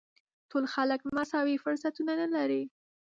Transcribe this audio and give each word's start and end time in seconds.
ټول 0.49 0.63
خلک 0.73 0.99
مساوي 1.15 1.55
فرصتونه 1.63 2.13
نه 2.21 2.27
لري. 2.35 2.63